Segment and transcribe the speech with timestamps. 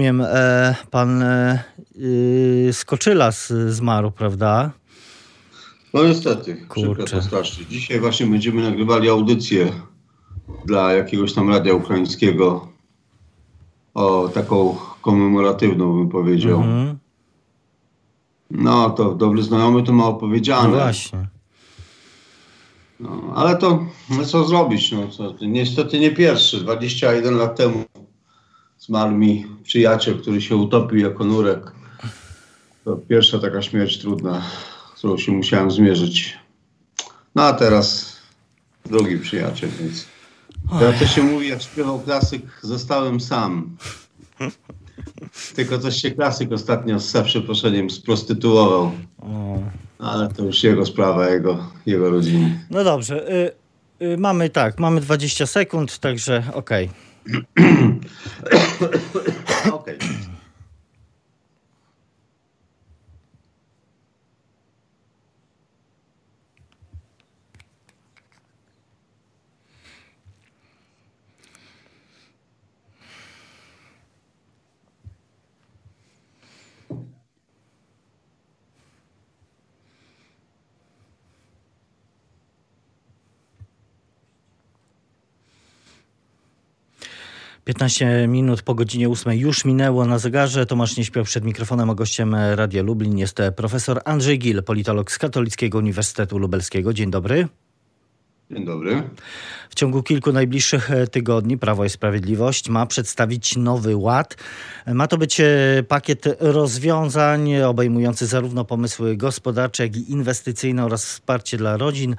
[0.00, 1.64] Wiem, e, pan e,
[1.96, 3.30] y, Skoczyla
[3.68, 4.70] zmarł, prawda?
[5.94, 7.22] No niestety, Kurczę.
[7.22, 7.66] strasznie.
[7.66, 9.72] Dzisiaj właśnie będziemy nagrywali audycję
[10.64, 12.68] dla jakiegoś tam radia ukraińskiego
[13.94, 16.60] o taką komemoratywną bym powiedział.
[16.60, 16.98] Mhm.
[18.50, 20.68] No to dobry znajomy to ma opowiedziane.
[20.68, 21.28] No właśnie.
[23.00, 24.92] No, ale to no co zrobić?
[24.92, 26.60] No, to, niestety nie pierwszy.
[26.60, 27.84] 21 lat temu
[28.90, 31.72] zmarł mi przyjaciel, który się utopił jako nurek.
[32.84, 34.42] To pierwsza taka śmierć trudna,
[34.96, 36.38] którą się musiałem zmierzyć.
[37.34, 38.16] No a teraz
[38.86, 40.06] drugi przyjaciel, więc...
[40.80, 43.76] Ja to się mówi, jak śpiewał klasyk, zostałem sam.
[45.56, 48.92] Tylko coś się klasyk ostatnio z przeproszeniem sprostytuował.
[49.98, 52.66] Ale to już jego sprawa, jego, jego rodziny.
[52.70, 53.32] No dobrze.
[54.00, 56.90] Y, y, mamy tak, mamy 20 sekund, także okej.
[57.56, 57.89] Okay.
[59.72, 59.98] okej.
[87.70, 90.66] 15 minut po godzinie 8 już minęło na zegarze.
[90.66, 95.18] Tomasz nie śpiał przed mikrofonem, a gościem Radia Lublin jest profesor Andrzej Gil, politolog z
[95.18, 96.92] Katolickiego Uniwersytetu Lubelskiego.
[96.92, 97.48] Dzień dobry.
[98.50, 99.02] Dzień dobry.
[99.70, 104.36] W ciągu kilku najbliższych tygodni Prawo i Sprawiedliwość ma przedstawić nowy ład.
[104.86, 105.46] Ma to być e,
[105.88, 112.16] pakiet rozwiązań obejmujący zarówno pomysły gospodarcze, jak i inwestycyjne oraz wsparcie dla rodzin.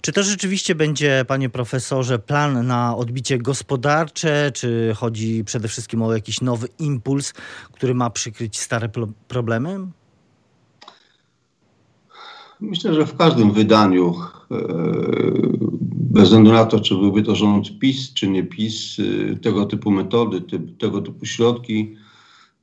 [0.00, 6.14] Czy to rzeczywiście będzie, panie profesorze, plan na odbicie gospodarcze, czy chodzi przede wszystkim o
[6.14, 7.32] jakiś nowy impuls,
[7.72, 8.88] który ma przykryć stare
[9.28, 9.86] problemy?
[12.62, 14.14] Myślę, że w każdym wydaniu,
[14.50, 14.56] e,
[15.90, 19.90] bez względu na to, czy byłby to rząd PiS, czy nie PiS, e, tego typu
[19.90, 20.42] metody,
[20.78, 21.96] tego typu środki,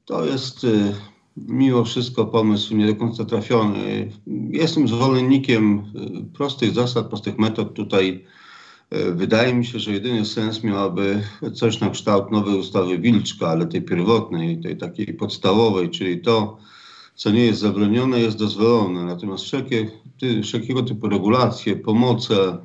[0.05, 0.93] to jest e,
[1.37, 4.11] mimo wszystko pomysł nie do końca trafiony.
[4.49, 5.83] Jestem zwolennikiem
[6.33, 7.73] prostych zasad, prostych metod.
[7.73, 8.25] Tutaj
[9.11, 11.23] wydaje mi się, że jedyny sens miałaby
[11.53, 16.57] coś na kształt nowej ustawy Wilczka, ale tej pierwotnej, tej takiej podstawowej, czyli to,
[17.19, 19.03] co nie jest zabronione, jest dozwolone.
[19.03, 22.57] Natomiast wszelkie, ty, wszelkiego typu regulacje, pomoce,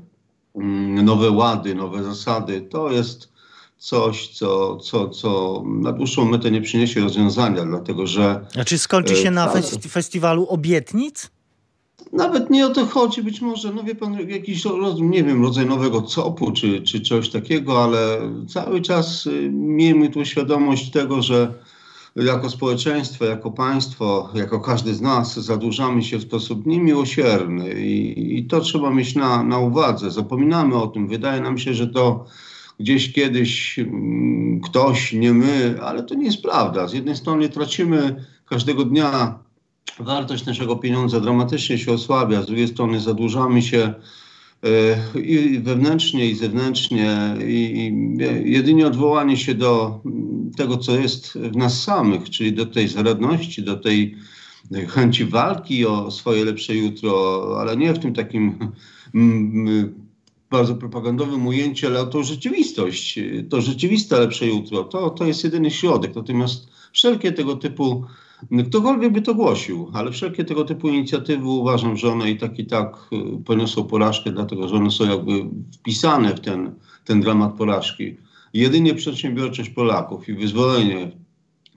[0.55, 3.33] mm, nowe łady, nowe zasady, to jest
[3.79, 8.47] coś, co, co, co na dłuższą metę nie przyniesie rozwiązania, dlatego że...
[8.61, 11.31] A czy skończy się e, na festi festiwalu obietnic?
[12.13, 14.65] Nawet nie o to chodzi, być może, no wie pan, jakiś,
[15.01, 20.25] nie wiem, rodzaj nowego copu, czy, czy coś takiego, ale cały czas y, miejmy tu
[20.25, 21.55] świadomość tego, że
[22.17, 28.47] jako społeczeństwo, jako państwo, jako każdy z nas zadłużamy się w sposób niemiłosierny i, i
[28.47, 30.11] to trzeba mieć na, na uwadze.
[30.11, 31.09] Zapominamy o tym.
[31.09, 32.27] Wydaje nam się, że to
[32.81, 36.89] gdzieś kiedyś mm, ktoś, nie my, ale to nie jest prawda.
[36.89, 39.39] Z jednej strony tracimy każdego dnia
[39.99, 43.95] wartość naszego pieniądza, dramatycznie się osłabia, z drugiej strony zadłużamy się
[45.25, 47.93] i wewnętrznie, i zewnętrznie, i
[48.45, 50.01] jedynie odwołanie się do
[50.57, 54.17] tego, co jest w nas samych, czyli do tej zaradności, do tej
[54.89, 58.59] chęci walki o swoje lepsze jutro, ale nie w tym takim
[60.51, 63.19] bardzo propagandowym ujęciu, ale to rzeczywistość,
[63.51, 66.15] to rzeczywiste lepsze jutro, to, to jest jedyny środek.
[66.17, 68.05] Natomiast wszelkie tego typu,
[68.69, 72.67] ktokolwiek by to głosił, ale wszelkie tego typu inicjatywy uważam, że one i tak i
[72.67, 75.33] tak y, poniosą porażkę, dlatego że one są jakby
[75.73, 76.75] wpisane w ten,
[77.05, 78.17] ten dramat porażki.
[78.55, 81.11] Jedynie przedsiębiorczość Polaków i wyzwolenie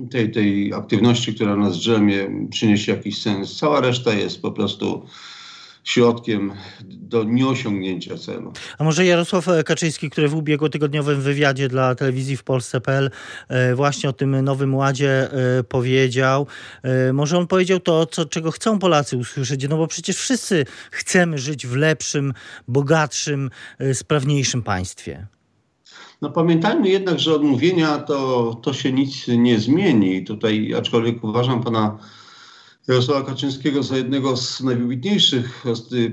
[0.09, 3.57] tej, tej aktywności, która nas drzemie, przyniesie jakiś sens.
[3.57, 5.05] Cała reszta jest po prostu
[5.87, 6.53] środkiem
[6.83, 8.53] do nieosiągnięcia celu.
[8.77, 13.09] A może Jarosław Kaczyński, który w ubiegłotygodniowym wywiadzie dla telewizji w Polsce.pl
[13.47, 16.47] e, właśnie o tym nowym ładzie e, powiedział,
[16.84, 21.37] e, może on powiedział to, co, czego chcą Polacy usłyszeć, no bo przecież wszyscy chcemy
[21.37, 22.33] żyć w lepszym,
[22.67, 23.49] bogatszym,
[23.93, 25.28] sprawniejszym państwie.
[26.22, 30.23] No pamiętajmy jednak, że odmówienia to, to się nic nie zmieni.
[30.23, 31.97] Tutaj, aczkolwiek uważam pana
[32.87, 35.63] Jarosława Kaczyńskiego za jednego z najwybitniejszych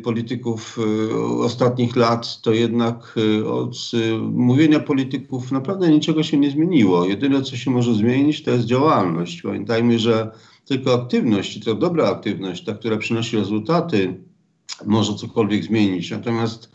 [0.02, 6.50] polityków e, ostatnich lat, to jednak e, od e, mówienia polityków naprawdę niczego się nie
[6.50, 7.06] zmieniło.
[7.06, 9.42] Jedyne, co się może zmienić, to jest działalność.
[9.42, 10.30] Pamiętajmy, że
[10.64, 14.20] tylko aktywność, i to dobra aktywność, ta, która przynosi rezultaty,
[14.86, 16.10] może cokolwiek zmienić.
[16.10, 16.73] Natomiast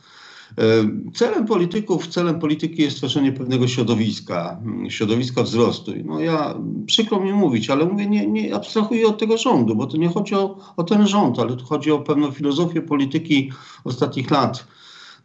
[1.13, 4.59] Celem polityków, celem polityki jest tworzenie pewnego środowiska,
[4.89, 5.91] środowiska wzrostu.
[6.05, 6.55] No ja,
[6.85, 10.35] przykro mi mówić, ale mówię, nie, nie abstrahuję od tego rządu, bo to nie chodzi
[10.35, 13.51] o, o ten rząd, ale tu chodzi o pewną filozofię polityki
[13.83, 14.67] ostatnich lat.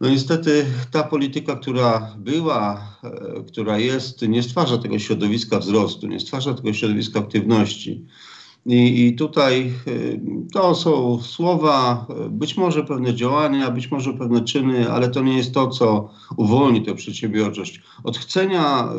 [0.01, 6.19] No niestety ta polityka, która była, e, która jest, nie stwarza tego środowiska wzrostu, nie
[6.19, 8.05] stwarza tego środowiska aktywności.
[8.65, 10.19] I, I, tutaj y,
[10.53, 15.53] to są słowa, być może pewne działania, być może pewne czyny, ale to nie jest
[15.53, 17.81] to, co uwolni tę przedsiębiorczość.
[18.03, 18.89] Od chcenia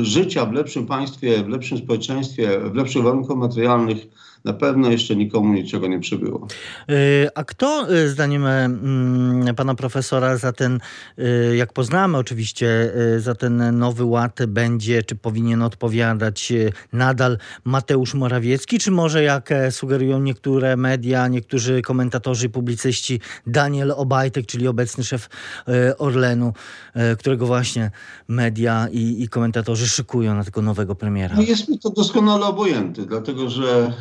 [0.00, 4.06] y, życia w lepszym państwie, w lepszym społeczeństwie, w lepszych warunkach materialnych
[4.44, 6.46] na pewno jeszcze nikomu niczego nie przybyło.
[6.90, 10.80] Y, a kto y, zdaniem mm, pana profesora za ten,
[11.18, 16.52] y, jak poznamy oczywiście, za ten nowy ład będzie, czy powinien odpowiadać
[16.92, 24.46] nadal Mateusz Morawiecki, czy może jak e, sugerują niektóre media, niektórzy komentatorzy, publicyści, Daniel Obajtek,
[24.46, 25.28] czyli obecny szef
[25.68, 26.52] e, Orlenu,
[26.94, 27.90] e, którego właśnie
[28.28, 31.36] media i, i komentatorzy szykują na tego nowego premiera?
[31.36, 33.92] No jest mi to doskonale obojęty, dlatego że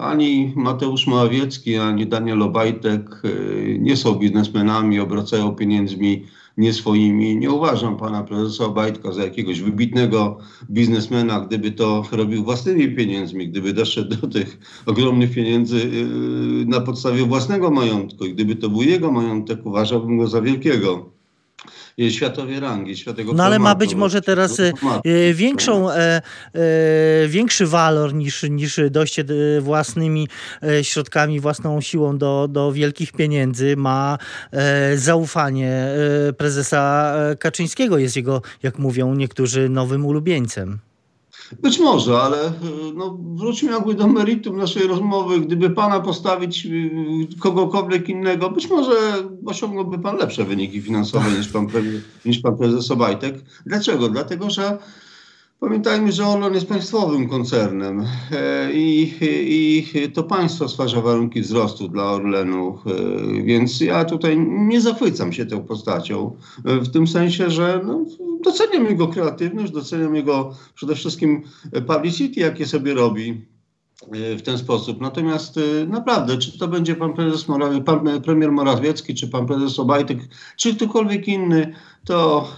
[0.00, 6.26] ani Mateusz Morawiecki, ani Daniel Obajtek y, nie są biznesmenami, obracają pieniędzmi
[6.56, 7.36] nie swoimi.
[7.36, 10.38] Nie uważam pana prezesa Obajtka za jakiegoś wybitnego
[10.70, 17.24] biznesmena, gdyby to robił własnymi pieniędzmi, gdyby doszedł do tych ogromnych pieniędzy y, na podstawie
[17.24, 21.19] własnego majątku i gdyby to był jego majątek, uważałbym go za wielkiego
[22.10, 24.72] światowej rangi, światowego No ale ma być może teraz e,
[25.04, 26.22] e, większą, e, e,
[27.28, 29.24] większy walor niż, niż dojście
[29.58, 30.28] e, własnymi
[30.82, 33.76] środkami, własną siłą do, do wielkich pieniędzy.
[33.76, 34.18] Ma
[34.52, 35.88] e, zaufanie
[36.38, 37.98] prezesa Kaczyńskiego.
[37.98, 40.89] Jest jego, jak mówią niektórzy, nowym ulubieńcem.
[41.58, 42.52] Być może, ale e,
[42.94, 45.40] no, wróćmy jakby do meritum naszej rozmowy.
[45.40, 46.70] Gdyby pana postawić e,
[47.38, 48.92] kogokolwiek innego, być może
[49.46, 51.66] osiągnąłby pan lepsze wyniki finansowe niż pan,
[52.24, 53.34] niż pan prezes Obajtek.
[53.66, 54.08] Dlaczego?
[54.08, 54.78] Dlatego, że
[55.60, 62.04] Pamiętajmy, że Orlen jest państwowym koncernem e, i, i, to państwo stwarza warunki wzrostu dla
[62.04, 67.80] Orlenu, e, więc ja tutaj nie zachwycam się tą postacią, e, w tym sensie, że
[67.84, 68.04] no,
[68.44, 71.42] doceniam jego kreatywność, doceniam jego przede wszystkim
[71.86, 73.46] publicity, jakie sobie robi
[74.36, 75.00] w ten sposób.
[75.00, 80.18] Natomiast naprawdę, czy to będzie pan prezes Morawiecki, pan premier Morawiecki, czy pan prezes Obajtek,
[80.56, 81.74] czy ktokolwiek inny,
[82.04, 82.48] to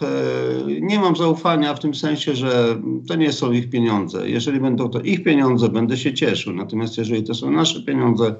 [0.80, 4.28] nie mam zaufania w tym sensie, że to nie są ich pieniądze.
[4.28, 6.52] Jeżeli będą to ich pieniądze, będę się cieszył.
[6.52, 8.34] Natomiast jeżeli to są nasze pieniądze,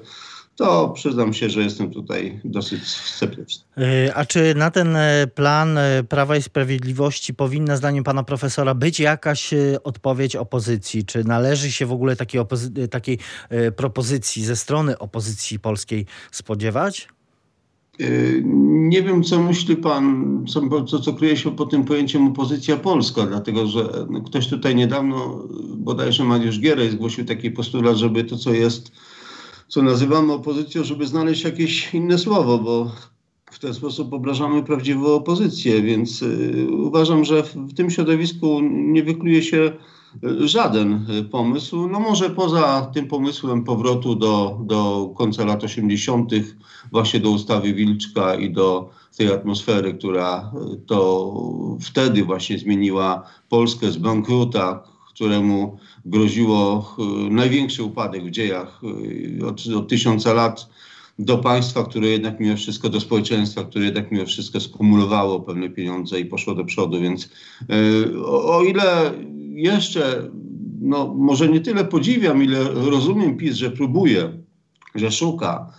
[0.55, 3.63] to przyznam się, że jestem tutaj dosyć sceptyczny.
[3.77, 5.77] E, a czy na ten e, plan
[6.09, 9.53] Prawa i Sprawiedliwości powinna, zdaniem pana profesora, być jakaś
[9.83, 11.05] odpowiedź opozycji?
[11.05, 12.41] Czy należy się w ogóle takiej,
[12.91, 13.19] takiej
[13.75, 17.07] propozycji ze strony opozycji polskiej spodziewać?
[18.63, 23.25] Nie wiem, co myśli pan, co, co, co kryje się pod tym pojęciem opozycja polska,
[23.25, 25.47] dlatego że no, ktoś tutaj niedawno,
[25.77, 28.91] bodajże Mariusz Gierej, zgłosił taki postulat, żeby to, co jest,
[29.73, 32.91] co nazywamy opozycją, żeby znaleźć jakieś inne słowo, bo
[33.51, 39.03] w ten sposób obrażamy prawdziwą opozycję, więc y, uważam, że w, w tym środowisku nie
[39.03, 39.71] wykluje się
[40.39, 41.87] żaden pomysł.
[41.87, 46.31] No może poza tym pomysłem powrotu do, do końca lat 80.,
[46.91, 50.51] właśnie do ustawy Wilczka i do tej atmosfery, która
[50.85, 51.33] to
[51.81, 58.81] wtedy właśnie zmieniła Polskę z bankruta, któremu groziło e, największy upadek w dziejach
[59.41, 60.69] e, od, od tysiąca lat
[61.19, 66.19] do państwa, które jednak mimo wszystko, do społeczeństwa, które jednak mimo wszystko skumulowało pewne pieniądze
[66.19, 67.01] i poszło do przodu.
[67.01, 67.29] Więc
[67.69, 69.13] e, o, o ile
[69.53, 70.29] jeszcze,
[70.81, 74.29] no może nie tyle podziwiam, ile rozumiem PiS, że próbuje,
[74.95, 75.73] że szuka,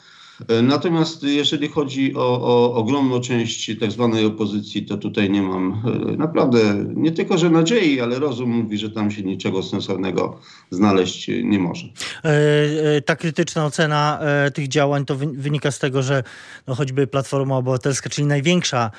[0.63, 5.83] natomiast jeżeli chodzi o, o ogromną część tak zwanej opozycji, to tutaj nie mam
[6.13, 6.59] e, naprawdę
[6.95, 10.39] nie tylko, że nadziei, ale rozum mówi, że tam się niczego sensownego
[10.71, 11.87] znaleźć nie może.
[12.25, 14.21] E, ta krytyczna ocena
[14.55, 16.23] tych działań to wynika z tego, że
[16.67, 18.91] no choćby Platforma Obywatelska, czyli największa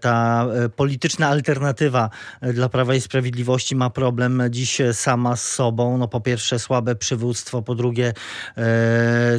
[0.00, 2.10] ta polityczna alternatywa
[2.54, 5.98] dla Prawa i Sprawiedliwości ma problem dziś sama z sobą.
[5.98, 8.12] No po pierwsze słabe przywództwo, po drugie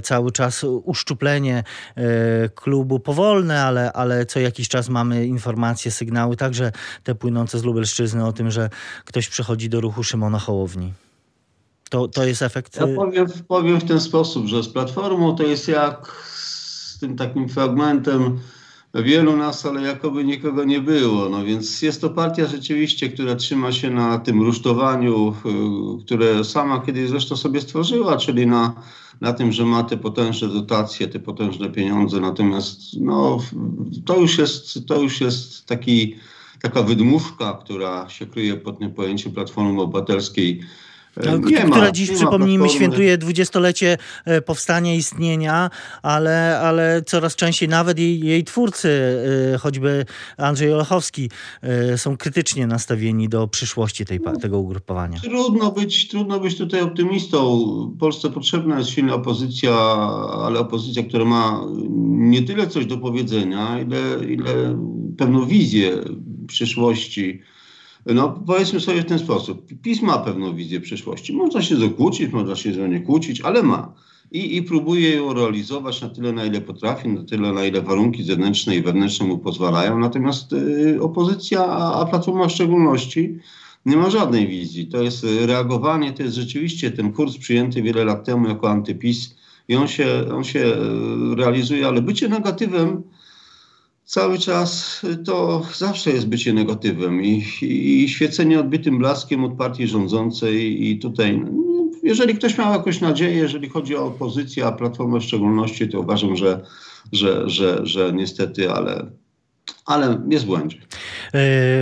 [0.03, 1.63] cały czas uszczuplenie
[1.95, 2.03] e,
[2.49, 6.71] klubu powolne, ale, ale co jakiś czas mamy informacje, sygnały, także
[7.03, 8.69] te płynące z Lubelszczyzny o tym, że
[9.05, 10.93] ktoś przechodzi do ruchu Szymona Hołowni.
[11.89, 12.75] To, to jest efekt...
[12.75, 17.49] Ja powiem, powiem w ten sposób, że z Platformą to jest jak z tym takim
[17.49, 18.39] fragmentem
[19.03, 21.29] wielu nas, ale jakoby nikogo nie było.
[21.29, 25.33] No więc jest to partia rzeczywiście, która trzyma się na tym rusztowaniu,
[25.99, 28.73] y, które sama kiedyś zresztą sobie stworzyła, czyli na,
[29.21, 32.19] na tym, że ma te potężne dotacje, te potężne pieniądze.
[32.19, 33.39] Natomiast no,
[34.05, 36.15] to, już jest, to już jest taki,
[36.61, 40.61] taka wydmuszka, która się kryje pod tym pojęciem Platformy Obywatelskiej
[41.23, 45.69] nie która ma, dziś, przypomnijmy, świętuje dwudziestolecie e, powstania, istnienia,
[46.01, 48.89] ale, ale coraz częściej nawet jej, jej twórcy,
[49.53, 50.05] e, choćby
[50.37, 51.29] Andrzej Olechowski,
[51.61, 55.19] e, są krytycznie nastawieni do przyszłości tej, tego ugrupowania.
[55.19, 57.95] Trudno być, trudno być tutaj optymistą.
[57.99, 59.73] Polsce potrzebna jest silna opozycja,
[60.45, 61.61] ale opozycja, która ma
[62.07, 64.77] nie tyle coś do powiedzenia, ile, ile
[65.17, 65.91] pewną wizję
[66.47, 67.41] przyszłości
[68.13, 69.65] no powiedzmy sobie w ten sposób.
[69.81, 71.33] PiS ma pewną wizję przyszłości.
[71.33, 73.93] Można się zakłócić, można się z nie kłócić, ale ma.
[74.31, 78.23] I, I próbuje ją realizować na tyle, na ile potrafi, na tyle, na ile warunki
[78.23, 79.99] zewnętrzne i wewnętrzne mu pozwalają.
[79.99, 83.39] Natomiast y, opozycja, a, a Platforma w szczególności,
[83.85, 84.87] nie ma żadnej wizji.
[84.87, 89.35] To jest reagowanie, to jest rzeczywiście ten kurs przyjęty wiele lat temu jako antypis
[89.67, 93.03] i on się, on się y, realizuje, ale bycie negatywem
[94.05, 100.87] cały czas to zawsze jest bycie negatywem i, i, świecenie odbitym blaskiem od partii rządzącej
[100.89, 101.51] i tutaj, no,
[102.03, 106.35] jeżeli ktoś miał jakąś nadzieję, jeżeli chodzi o opozycję, a Platformę w szczególności, to uważam,
[106.35, 106.65] że,
[107.11, 109.11] że, że, że niestety, ale
[109.85, 110.77] ale jest błędzie.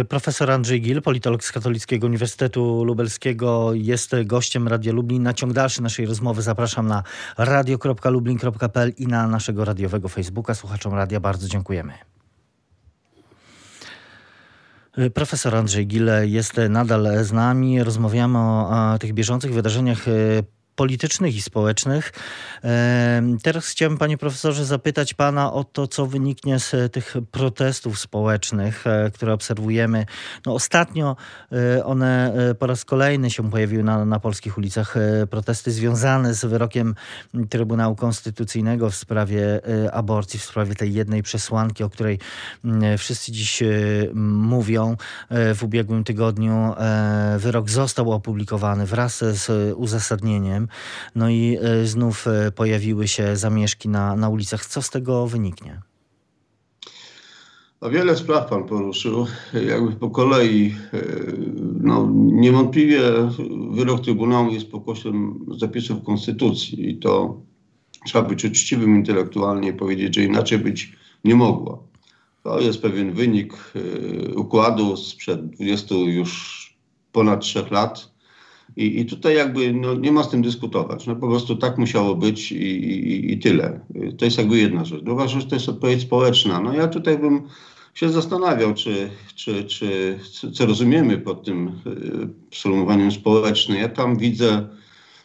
[0.09, 5.23] Profesor Andrzej Gil, politolog z Katolickiego Uniwersytetu Lubelskiego, jest gościem Radia Lublin.
[5.23, 7.03] Na ciąg dalszy naszej rozmowy zapraszam na
[7.37, 10.55] radio.lublin.pl i na naszego radiowego Facebooka.
[10.55, 11.93] Słuchaczom radia bardzo dziękujemy.
[14.97, 17.83] Y, profesor Andrzej Gile jest nadal z nami.
[17.83, 20.43] Rozmawiamy o, o tych bieżących wydarzeniach y,
[20.75, 22.13] politycznych i społecznych.
[23.43, 29.11] Teraz chciałbym, panie profesorze, zapytać pana o to, co wyniknie z tych protestów społecznych, e,
[29.11, 30.05] które obserwujemy.
[30.45, 31.15] No, ostatnio
[31.51, 34.95] e, one e, po raz kolejny się pojawiły na, na polskich ulicach.
[35.29, 36.95] Protesty związane z wyrokiem
[37.49, 39.61] Trybunału Konstytucyjnego w sprawie
[39.93, 42.19] aborcji, w sprawie tej jednej przesłanki, o której
[42.97, 43.63] wszyscy dziś
[44.13, 44.97] mówią.
[45.29, 46.73] W ubiegłym tygodniu
[47.37, 50.62] wyrok został opublikowany wraz z uzasadnieniem.
[51.15, 54.65] No i e, znów e, pojawiły się zamieszki na, na ulicach.
[54.65, 55.81] Co z tego wyniknie?
[57.81, 59.25] A wiele spraw pan poruszył,
[59.67, 60.75] jakby po kolei.
[60.93, 60.99] E,
[61.79, 63.01] no, niewątpliwie
[63.71, 67.41] wyrok Trybunału jest pokłosiem zapisów Konstytucji i to
[68.05, 70.93] trzeba być uczciwym intelektualnie i powiedzieć, że inaczej być
[71.23, 71.87] nie mogło.
[72.43, 73.53] To jest pewien wynik
[74.35, 76.63] układu sprzed 20 już
[77.11, 78.12] ponad 3 lat,
[78.77, 81.07] i, I tutaj jakby no, nie ma z tym dyskutować.
[81.07, 83.79] No, po prostu tak musiało być i, i, i tyle.
[84.17, 85.03] To jest jakby jedna rzecz.
[85.03, 86.59] Druga rzecz to jest odpowiedź społeczna.
[86.59, 87.41] No ja tutaj bym
[87.93, 90.19] się zastanawiał, czy, czy, czy,
[90.53, 91.67] co rozumiemy pod tym
[92.51, 93.77] y, sformułowaniem społecznym.
[93.77, 94.67] Ja tam widzę,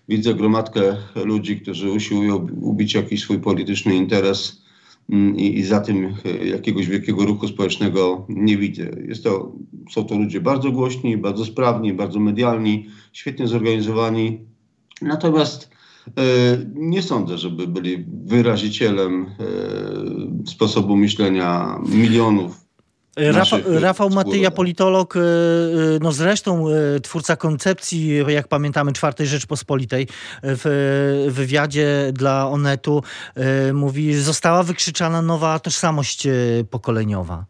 [0.09, 4.68] widzę gromadkę ludzi, którzy usiłują ubić jakiś swój polityczny interes
[5.09, 8.91] i, i za tym e, jakiegoś wielkiego ruchu społecznego nie widzę.
[9.09, 9.53] Jest to,
[9.91, 14.39] są to ludzie bardzo głośni, bardzo sprawni, bardzo medialni, świetnie zorganizowani.
[15.03, 15.71] Natomiast
[16.07, 16.13] e,
[16.75, 22.68] nie sądzę, żeby byli wyrazicielem e, sposobu myślenia milionów
[23.19, 25.23] Rafał, Rafał Matyja, politolog, y, y,
[26.01, 30.09] no zresztą y, twórca koncepcji, jak pamiętamy, czwartej Rzeczpospolitej
[30.43, 33.03] w wywiadzie dla Onetu
[33.75, 36.29] mówi, że została wykrzyczana nowa tożsamość
[36.71, 37.45] pokoleniowa.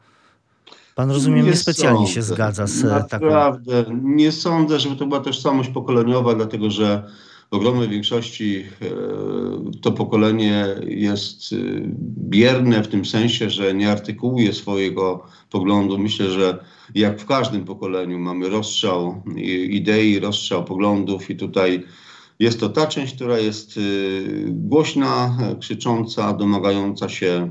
[0.95, 2.13] Pan rozumiem, nie niespecjalnie sądzę.
[2.13, 3.27] się zgadza z Naprawdę, taką...
[3.27, 7.03] Naprawdę, nie sądzę, żeby to była tożsamość pokoleniowa, dlatego że
[7.51, 8.89] w ogromnej większości e,
[9.83, 11.57] to pokolenie jest e,
[12.19, 15.99] bierne w tym sensie, że nie artykułuje swojego poglądu.
[15.99, 16.65] Myślę, że
[16.95, 19.23] jak w każdym pokoleniu mamy rozstrzał
[19.69, 21.85] idei, rozstrzał poglądów i tutaj
[22.39, 23.81] jest to ta część, która jest e,
[24.47, 27.51] głośna, krzycząca, domagająca się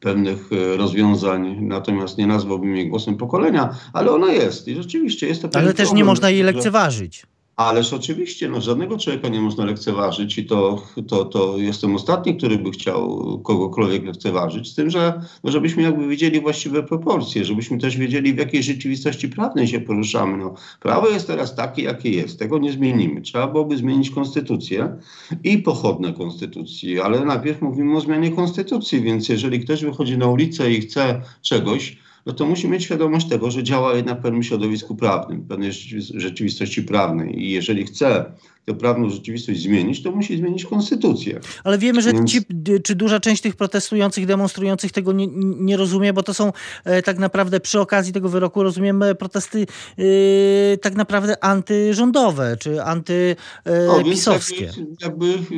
[0.00, 5.48] pewnych rozwiązań, natomiast nie nazwałbym jej głosem pokolenia, ale ona jest i rzeczywiście jest to.
[5.54, 7.26] Ale też nie można jej lekceważyć.
[7.56, 12.58] Ależ oczywiście, no, żadnego człowieka nie można lekceważyć i to, to, to jestem ostatni, który
[12.58, 17.96] by chciał kogokolwiek lekceważyć, z tym, że no, żebyśmy jakby widzieli właściwe proporcje, żebyśmy też
[17.96, 20.36] wiedzieli, w jakiej rzeczywistości prawnej się poruszamy.
[20.36, 23.20] No, prawo jest teraz takie, jakie jest, tego nie zmienimy.
[23.22, 24.96] Trzeba byłoby zmienić konstytucję
[25.44, 30.72] i pochodne konstytucji, ale najpierw mówimy o zmianie konstytucji, więc jeżeli ktoś wychodzi na ulicę
[30.72, 34.96] i chce czegoś, no to musi mieć świadomość tego, że działa jednak w pewnym środowisku
[34.96, 35.72] prawnym, w pewnej
[36.14, 37.42] rzeczywistości prawnej.
[37.42, 38.32] I jeżeli chce
[38.66, 41.40] tę prawną rzeczywistość zmienić, to musi zmienić konstytucję.
[41.64, 42.38] Ale wiemy, że ci,
[42.84, 46.52] czy duża część tych protestujących, demonstrujących tego nie, nie rozumie, bo to są
[46.84, 49.66] e, tak naprawdę przy okazji tego wyroku, rozumiem, e, protesty
[49.98, 54.70] e, tak naprawdę antyrządowe, czy antypisowskie.
[55.02, 55.56] Jakby, jakby,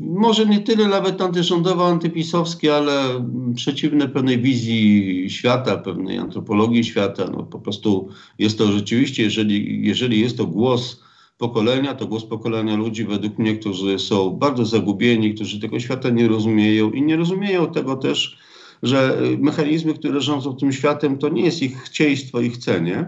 [0.00, 7.24] może nie tyle nawet antyrządowe, antypisowskie, ale przeciwne pewnej wizji świata, pewnej antropologii świata.
[7.32, 11.05] No, po prostu jest to rzeczywiście, jeżeli, jeżeli jest to głos
[11.38, 16.28] pokolenia, to głos pokolenia ludzi według mnie, którzy są bardzo zagubieni, którzy tego świata nie
[16.28, 18.38] rozumieją i nie rozumieją tego też,
[18.82, 23.06] że mechanizmy, które rządzą tym światem, to nie jest ich chcieństwo i chcenie,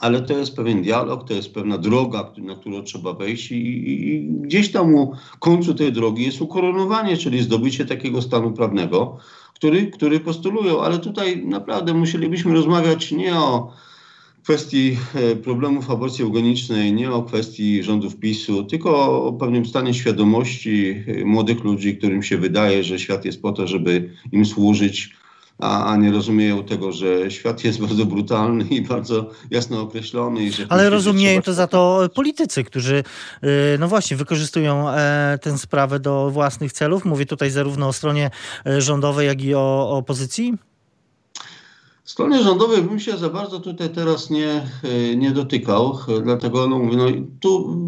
[0.00, 4.28] ale to jest pewien dialog, to jest pewna droga, na którą trzeba wejść i, i,
[4.28, 9.18] gdzieś tam u końcu tej drogi jest ukoronowanie, czyli zdobycie takiego stanu prawnego,
[9.54, 13.72] który, który postulują, ale tutaj naprawdę musielibyśmy rozmawiać nie o
[14.44, 21.04] kwestii e, problemów aborcji eugenicznej, nie o kwestii rządów PiSu, tylko o pewnym stanie świadomości
[21.06, 25.16] e, młodych ludzi, którym się wydaje, że świat jest po to, żeby im służyć,
[25.58, 30.50] a, a nie rozumieją tego, że świat jest bardzo brutalny i bardzo jasno określony.
[30.68, 33.04] Ale rozumieją to za to politycy, którzy
[33.42, 33.48] e,
[33.78, 34.86] no właśnie wykorzystują
[35.40, 37.04] tę sprawę do własnych celów.
[37.04, 38.30] Mówię tutaj zarówno o stronie
[38.78, 40.54] rządowej, jak i o opozycji.
[42.04, 46.96] Stronie rządowej bym się za bardzo tutaj teraz nie, e, nie dotykał, dlatego no mówię,
[46.96, 47.06] no
[47.40, 47.78] tu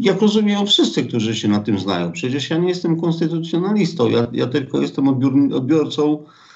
[0.00, 2.12] jak rozumieją wszyscy, którzy się na tym znają.
[2.12, 5.08] Przecież ja nie jestem konstytucjonalistą, ja, ja tylko jestem
[5.52, 6.49] odbiorcą e,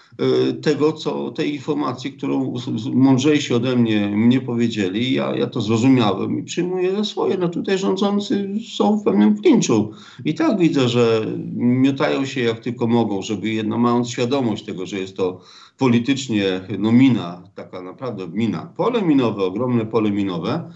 [0.62, 2.54] tego, co, tej informacji, którą
[2.92, 5.12] mądrzejsi ode mnie mnie powiedzieli.
[5.12, 7.38] Ja, ja to zrozumiałem i przyjmuję za swoje.
[7.38, 9.90] No tutaj rządzący są w pewnym klinczu.
[10.25, 14.99] I tak widzę, że miotają się jak tylko mogą, żeby jedno mając świadomość tego, że
[14.99, 15.40] jest to
[15.78, 20.71] politycznie no mina, taka naprawdę mina, pole minowe, ogromne pole minowe.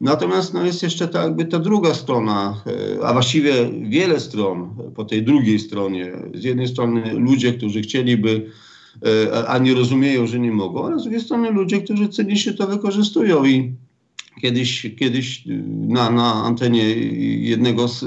[0.00, 2.62] Natomiast no, jest jeszcze ta, jakby ta druga strona,
[3.00, 6.12] e, a właściwie wiele stron po tej drugiej stronie.
[6.34, 8.73] Z jednej strony ludzie, którzy chcieliby, e,
[9.48, 13.44] a nie rozumieją, że nie mogą, a z drugiej strony ludzie, którzy cynicznie to wykorzystują
[13.44, 13.74] i
[14.42, 15.44] kiedyś, kiedyś
[15.88, 16.94] na, na antenie
[17.40, 18.04] jednego z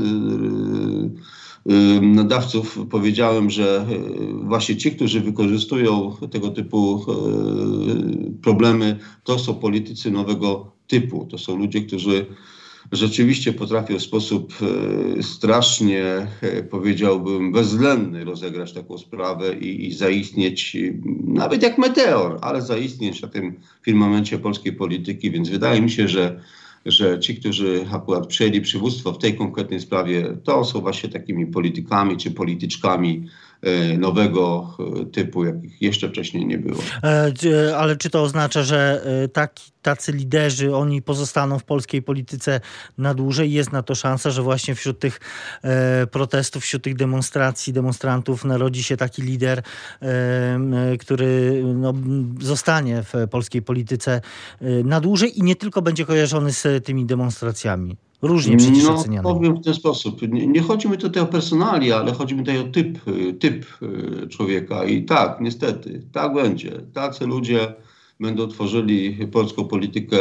[2.01, 10.11] nadawców powiedziałem, że e, właśnie ci, którzy wykorzystują tego typu e, problemy, to są politycy
[10.11, 11.25] nowego typu.
[11.25, 12.25] To są ludzie, którzy
[12.91, 14.53] rzeczywiście potrafią w sposób
[15.17, 16.27] e, strasznie,
[16.69, 20.77] powiedziałbym, bezwzględny rozegrać taką sprawę i, i, zaistnieć,
[21.23, 25.31] nawet jak meteor, ale zaistnieć na tym firmamencie polskiej polityki.
[25.31, 26.41] Więc wydaje mi się, że
[26.87, 32.17] że ci, którzy akurat przejęli przywództwo w tej konkretnej sprawie, to są właśnie takimi politykami
[32.17, 33.46] czy polityczkami e,
[33.97, 36.79] nowego e, typu, jakich jeszcze wcześniej nie było.
[37.03, 42.61] E, ale czy to oznacza, że taki, tacy liderzy, oni pozostaną w polskiej polityce
[42.97, 43.51] na dłużej?
[43.51, 45.19] Jest na to szansa, że właśnie wśród tych
[46.11, 49.61] protestów, wśród tych demonstracji, demonstrantów narodzi się taki lider,
[50.99, 51.93] który no,
[52.41, 54.21] zostanie w polskiej polityce
[54.83, 57.97] na dłużej i nie tylko będzie kojarzony z tymi demonstracjami?
[58.21, 59.23] Różnie przecież no, oceniane.
[59.23, 60.21] Powiem w ten sposób.
[60.21, 62.99] Nie, nie chodzi mi tutaj o personalia, ale chodzi mi tutaj o typ,
[63.39, 64.85] typ y, człowieka.
[64.85, 66.71] I tak, niestety, tak będzie.
[66.93, 67.73] Tacy ludzie
[68.19, 70.17] będą tworzyli polską politykę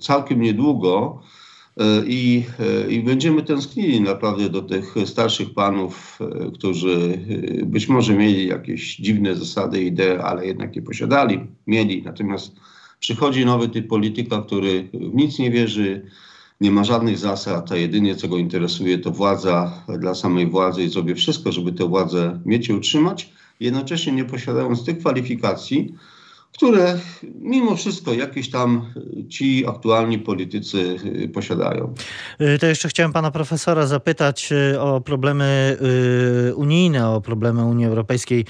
[0.00, 1.22] całkiem niedługo.
[1.80, 2.44] Y, I,
[2.88, 6.18] I będziemy tęsknili naprawdę do tych starszych panów,
[6.54, 7.18] którzy
[7.66, 12.02] być może mieli jakieś dziwne zasady, idee, ale jednak je posiadali, mieli.
[12.02, 12.52] Natomiast
[13.04, 16.06] Przychodzi nowy typ polityka, który w nic nie wierzy,
[16.60, 20.88] nie ma żadnych zasad, a jedynie co go interesuje to władza dla samej władzy i
[20.88, 25.94] zrobi wszystko, żeby tę władzę mieć i utrzymać, jednocześnie nie posiadając tych kwalifikacji,
[26.54, 26.98] które
[27.40, 28.92] mimo wszystko jakieś tam
[29.28, 31.94] ci aktualni politycy y, posiadają.
[32.40, 35.76] Y, to jeszcze chciałem pana profesora zapytać o problemy
[36.54, 38.44] unijne, o problemy Unii Europejskiej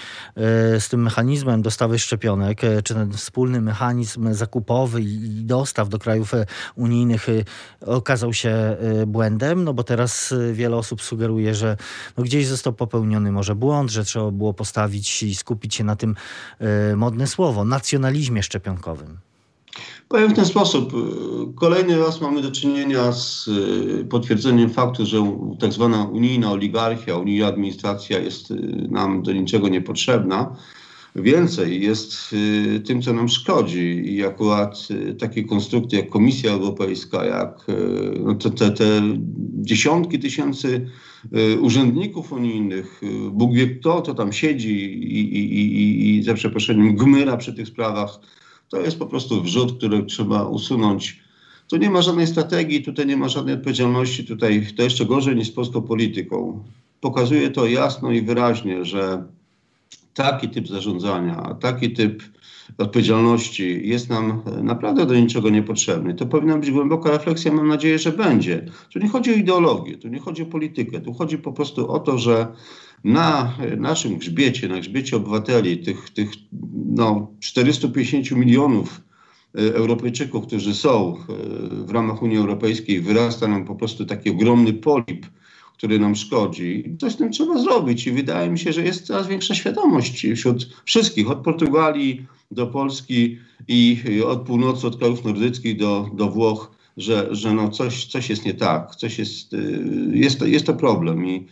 [0.78, 2.60] z tym mechanizmem dostawy szczepionek.
[2.84, 6.32] Czy ten wspólny mechanizm zakupowy i dostaw do krajów
[6.76, 7.26] unijnych
[7.86, 9.64] okazał się błędem?
[9.64, 11.76] No bo teraz wiele osób sugeruje, że
[12.16, 16.16] no gdzieś został popełniony może błąd, że trzeba było postawić i skupić się na tym
[16.96, 19.18] modne słowo, nacjonalizm nacjonalizmie szczepionkowym?
[20.08, 20.92] Powiem w ten sposób.
[21.54, 27.46] Kolejny raz mamy do czynienia z y, potwierdzeniem faktu, że tak zwana unijna oligarchia, unijna
[27.46, 28.54] administracja jest y,
[28.90, 30.56] nam do niczego niepotrzebna.
[31.16, 37.66] Więcej jest y, tym, co nam szkodzi i akurat takie konstrukcje jak Komisja Europejska, jak
[38.20, 39.02] no te, te, te
[39.62, 40.86] dziesiątki tysięcy
[41.60, 47.36] urzędników unijnych, Bóg wie kto, to tam siedzi i, i, i, i za przeproszeniem gmyra
[47.36, 48.20] przy tych sprawach,
[48.68, 51.24] to jest po prostu wrzut, który trzeba usunąć
[51.68, 55.48] tu nie ma żadnej strategii, tutaj nie ma żadnej odpowiedzialności, tutaj to jeszcze gorzej niż
[55.48, 56.64] z polską polityką.
[57.00, 59.24] Pokazuje to jasno i wyraźnie, że
[60.14, 62.22] taki typ zarządzania, taki typ
[62.78, 66.14] odpowiedzialności jest nam naprawdę do niczego niepotrzebny.
[66.14, 68.66] To powinna być głęboka refleksja, mam nadzieję, że będzie.
[68.92, 71.98] Tu nie chodzi o ideologię, tu nie chodzi o politykę, tu chodzi po prostu o
[71.98, 72.46] to, że
[73.04, 76.30] na naszym grzbiecie, na grzbiecie obywateli, tych, tych
[76.86, 79.00] no, 450 milionów
[79.54, 81.22] e, Europejczyków, którzy są e,
[81.84, 85.26] w ramach Unii Europejskiej, wyrasta nam po prostu taki ogromny polip,
[85.78, 86.96] który nam szkodzi.
[87.00, 90.68] Coś z tym trzeba zrobić i wydaje mi się, że jest coraz większa świadomość wśród
[90.84, 97.28] wszystkich, od Portugalii do Polski i od północy, od krajów nordyckich do, do Włoch, że,
[97.30, 101.26] że no coś, coś jest nie tak, coś jest, y, jest, to, jest to problem
[101.26, 101.46] i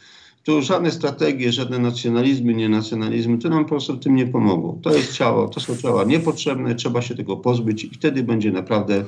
[0.44, 4.80] tu żadne strategie, żadne nacjonalizmy, nie nacjonalizmy, to nam po prostu tym nie pomogą.
[4.82, 9.04] To jest ciało, to są ciała niepotrzebne, trzeba się tego pozbyć i wtedy będzie naprawdę,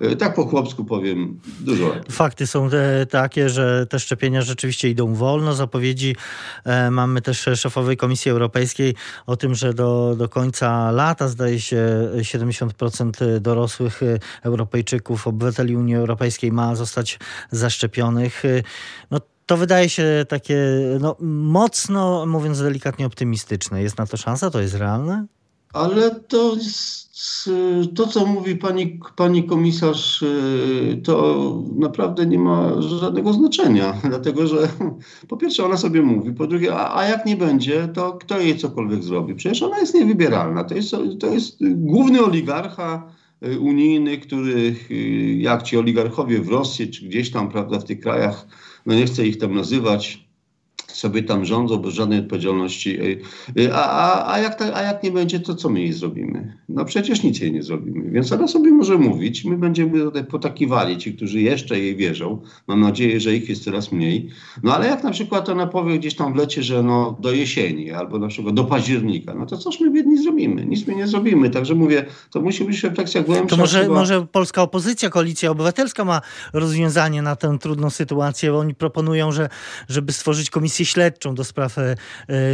[0.00, 2.12] e, tak po chłopsku powiem, dużo lepiej.
[2.12, 5.54] Fakty są te, takie, że te szczepienia rzeczywiście idą wolno.
[5.54, 6.16] Zapowiedzi
[6.64, 8.94] e, mamy też szefowej Komisji Europejskiej
[9.26, 14.00] o tym, że do, do końca lata zdaje się 70% dorosłych
[14.42, 17.18] Europejczyków, obywateli Unii Europejskiej ma zostać
[17.50, 18.42] zaszczepionych.
[19.10, 20.58] No, to wydaje się takie
[21.00, 23.82] no, mocno, mówiąc delikatnie, optymistyczne.
[23.82, 24.50] Jest na to szansa?
[24.50, 25.26] To jest realne?
[25.72, 27.50] Ale to jest,
[27.94, 30.24] to, co mówi pani, pani komisarz,
[31.04, 31.44] to
[31.76, 34.68] naprawdę nie ma żadnego znaczenia, dlatego że
[35.28, 38.58] po pierwsze ona sobie mówi, po drugie, a, a jak nie będzie, to kto jej
[38.58, 39.34] cokolwiek zrobi?
[39.34, 40.64] Przecież ona jest niewybieralna.
[40.64, 43.27] To jest, to jest główny oligarcha y,
[43.60, 44.94] unijny, który y,
[45.38, 48.46] jak ci oligarchowie w Rosji czy gdzieś tam, prawda, w tych krajach
[48.86, 50.27] no nie chcę ich tam nazywać,
[50.98, 52.98] sobie tam rządzą bez żadnej odpowiedzialności.
[53.72, 56.56] A, a, a, jak, a jak nie będzie, to co my jej zrobimy?
[56.68, 58.10] No przecież nic jej nie zrobimy.
[58.10, 62.42] Więc ona sobie może mówić, my będziemy tutaj potakiwali, ci, którzy jeszcze jej wierzą.
[62.66, 64.28] Mam nadzieję, że ich jest coraz mniej.
[64.62, 67.90] No ale jak na przykład ona powie gdzieś tam w lecie, że no do jesieni
[67.90, 70.66] albo na przykład do października, no to coż my biedni zrobimy?
[70.66, 71.50] Nic my nie zrobimy.
[71.50, 73.56] Także mówię, to musi być refleksja głębsza.
[73.56, 76.20] To może, może polska opozycja, koalicja obywatelska ma
[76.52, 79.48] rozwiązanie na tę trudną sytuację, bo oni proponują, że
[79.88, 81.96] żeby stworzyć komisję śledczą do spraw e,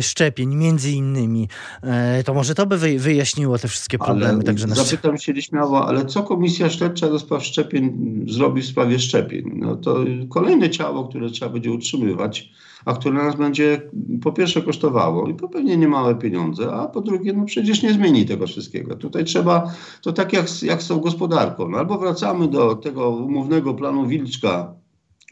[0.03, 1.49] szczepień, między innymi.
[1.83, 4.35] E, to może to by wyjaśniło te wszystkie problemy.
[4.35, 4.69] Ale także.
[4.69, 7.93] Zapytam się nieśmiało, ale co Komisja Śledcza do spraw szczepień
[8.29, 9.51] zrobi w sprawie szczepień?
[9.55, 9.97] No to
[10.29, 12.51] kolejne ciało, które trzeba będzie utrzymywać,
[12.85, 13.83] a które nas będzie
[14.23, 18.25] po pierwsze kosztowało i po pewnie niemałe pieniądze, a po drugie, no przecież nie zmieni
[18.25, 18.97] tego wszystkiego.
[18.97, 23.75] Tutaj trzeba, to tak jak, jak z tą gospodarką, no albo wracamy do tego umownego
[23.75, 24.75] planu Wilczka,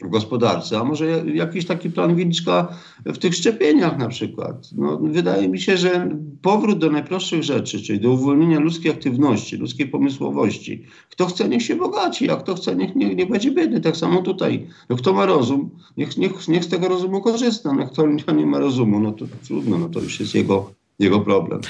[0.01, 2.67] w gospodarce, a może jakiś taki plan Wilczka
[3.05, 4.69] w tych szczepieniach na przykład.
[4.77, 6.09] No, wydaje mi się, że
[6.41, 10.83] powrót do najprostszych rzeczy, czyli do uwolnienia ludzkiej aktywności, ludzkiej pomysłowości.
[11.09, 13.81] Kto chce, niech się bogaci, a kto chce, niech, niech, niech będzie biedny.
[13.81, 14.67] Tak samo tutaj.
[14.89, 17.73] No, kto ma rozum, niech, niech, niech z tego rozumu korzysta.
[17.73, 21.61] No, kto nie ma rozumu, no to trudno, no to już jest jego, jego problem.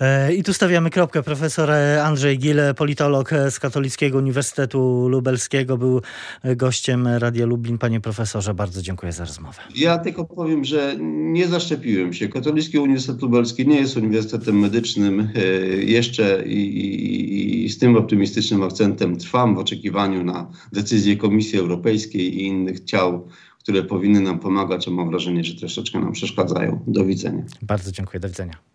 [0.00, 1.22] E, I tu stawiamy kropkę.
[1.22, 1.70] Profesor
[2.02, 6.00] Andrzej Gile, politolog z Katolickiego Uniwersytetu Lubelskiego, był
[6.56, 7.78] gościem Radia Lublin.
[7.78, 9.62] Panie profesorze, bardzo dziękuję za rozmowę.
[9.76, 12.28] Ja tylko powiem, że nie zaszczepiłem się.
[12.28, 15.40] Katolicki Uniwersytet Lubelski nie jest uniwersytetem medycznym e,
[15.76, 22.34] jeszcze i, i, i z tym optymistycznym akcentem trwam w oczekiwaniu na decyzję Komisji Europejskiej
[22.34, 23.28] i innych ciał
[23.64, 26.84] które powinny nam pomagać, a mam wrażenie, że troszeczkę nam przeszkadzają.
[26.86, 27.42] Do widzenia.
[27.62, 28.20] Bardzo dziękuję.
[28.20, 28.73] Do widzenia.